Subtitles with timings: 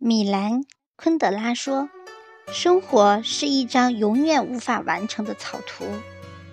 [0.00, 0.60] 米兰·
[0.94, 1.90] 昆德拉说
[2.54, 5.84] ：“生活是一张永远无法完成的草图，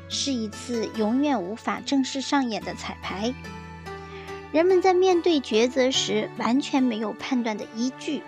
[0.09, 3.31] 是一次永远无法正式上演的彩排。
[4.51, 8.23] 人们在面对抉择时，完全没有判断的依据。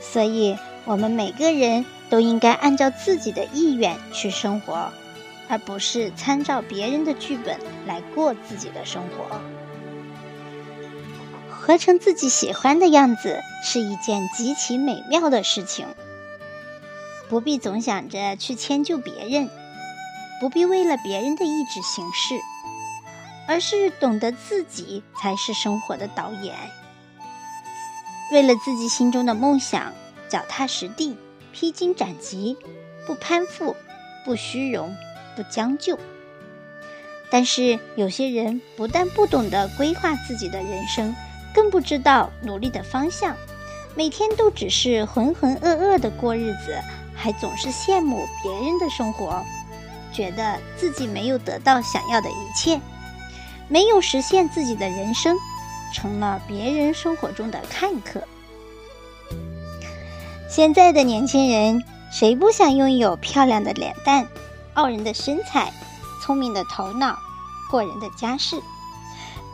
[0.00, 4.92] 所以，我们每个人都应该按照自己的意愿去生活，
[5.48, 7.56] 而不是参照别人的剧本
[7.86, 9.40] 来过自己的生活。”
[11.66, 15.84] 活成自己喜欢的样子是一件极其美妙的事情。
[17.28, 19.50] 不必总想着去迁就别人，
[20.40, 22.36] 不必为了别人的意志行事，
[23.48, 26.54] 而是懂得自己才是生活的导演。
[28.30, 29.92] 为了自己心中的梦想，
[30.28, 31.16] 脚踏实地，
[31.52, 32.56] 披荆斩棘，
[33.08, 33.74] 不攀附，
[34.24, 34.94] 不虚荣，
[35.34, 35.98] 不将就。
[37.28, 41.12] 但是有些人不但不懂得规划自己的人生，
[41.56, 43.34] 更不知道努力的方向，
[43.94, 46.78] 每天都只是浑浑噩噩的过日子，
[47.14, 49.42] 还总是羡慕别人的生活，
[50.12, 52.78] 觉得自己没有得到想要的一切，
[53.68, 55.34] 没有实现自己的人生，
[55.94, 58.22] 成了别人生活中的看客。
[60.50, 61.82] 现在的年轻人，
[62.12, 64.28] 谁不想拥有漂亮的脸蛋、
[64.74, 65.72] 傲人的身材、
[66.22, 67.18] 聪明的头脑、
[67.70, 68.60] 过人的家世？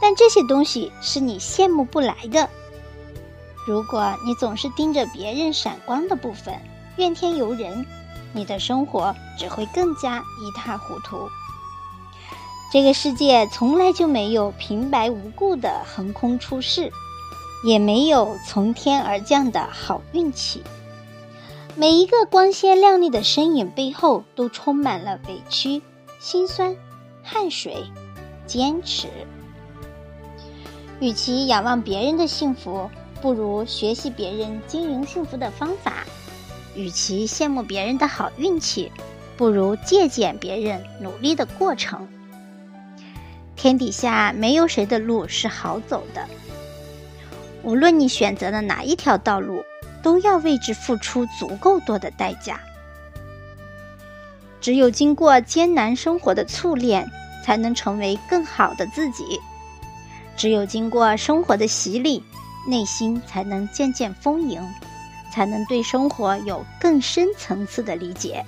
[0.02, 2.50] 但这些东西是你羡慕不来的。
[3.68, 6.52] 如果你总是盯着别人闪光的部分，
[6.96, 7.86] 怨天尤人，
[8.32, 11.28] 你的生活只会更加一塌糊涂。
[12.72, 16.90] 这个世界从来就没有平白无故的横空出世，
[17.64, 20.64] 也没有从天而降的好运气。
[21.76, 25.80] 每一个光鲜亮丽的身影背后，都充满了委屈、
[26.18, 26.74] 心酸、
[27.22, 27.84] 汗水、
[28.48, 29.06] 坚持。
[31.02, 32.88] 与其仰望别人的幸福，
[33.20, 35.90] 不如学习别人经营幸福的方法；
[36.76, 38.88] 与其羡慕别人的好运气，
[39.36, 42.06] 不如借鉴别人努力的过程。
[43.56, 46.24] 天底下没有谁的路是好走的，
[47.64, 49.64] 无论你选择了哪一条道路，
[50.04, 52.60] 都要为之付出足够多的代价。
[54.60, 57.10] 只有经过艰难生活的淬炼，
[57.44, 59.40] 才能成为更好的自己。
[60.36, 62.22] 只有经过生活的洗礼，
[62.68, 64.60] 内心才能渐渐丰盈，
[65.32, 68.44] 才能对生活有更深层次的理解。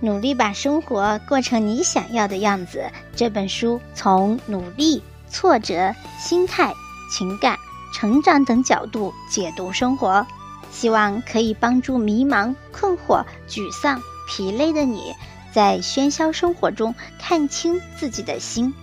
[0.00, 2.90] 努力把生活过成你想要的样子。
[3.14, 5.00] 这本书从努力、
[5.30, 6.74] 挫折、心态、
[7.12, 7.56] 情感、
[7.94, 10.26] 成长等角度解读生活，
[10.72, 15.14] 希望可以帮助迷茫、困惑、沮丧、疲累的你，
[15.52, 18.74] 在喧嚣生活中看清自己的心。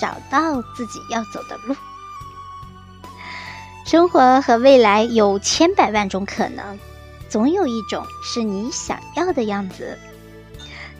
[0.00, 1.74] 找到自己要走的路，
[3.84, 6.78] 生活和未来有千百万种可能，
[7.28, 9.98] 总有一种是你想要的样子。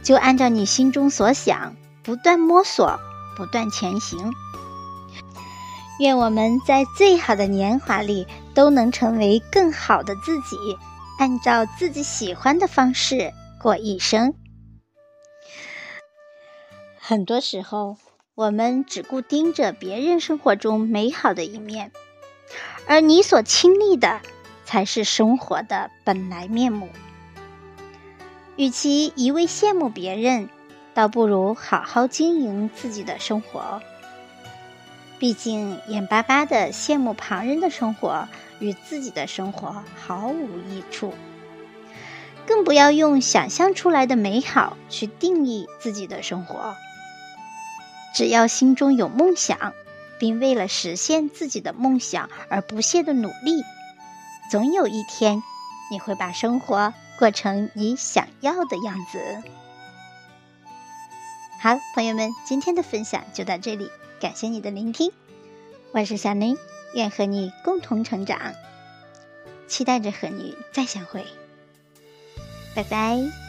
[0.02, 2.98] 就按照你心中所想，不断摸索，
[3.36, 4.32] 不断前行。
[5.98, 10.56] 愿我们在最好的年华里都能成为更好的自己，
[11.18, 14.34] 按照自己喜欢的方式过一生。
[16.98, 17.96] 很多时候。
[18.36, 21.90] 我们只顾盯着别人生活中美好的一面，
[22.86, 24.20] 而你所亲历的
[24.66, 26.90] 才是生活的本来面目。
[28.56, 30.50] 与其一味羡慕别人，
[30.92, 33.80] 倒不如好好经营自己的生活。
[35.18, 41.14] 毕竟，眼巴巴的羡慕旁人的生活，与自己的生活毫无益处。
[42.46, 46.76] 更不要用想象出来的美好去定义自己的生活。
[48.16, 49.74] 只要心中有梦想，
[50.18, 53.62] 并为了实现自己的梦想而不懈的努力，
[54.50, 55.42] 总有一天，
[55.90, 59.42] 你会把生活过成你想要的样子。
[61.60, 65.12] 好，朋友们，今天的分享就到这里，感谢你的聆听，
[65.92, 66.56] 我是小林，
[66.94, 68.54] 愿和你共同成长，
[69.68, 71.22] 期待着和你再相会，
[72.74, 73.45] 拜拜。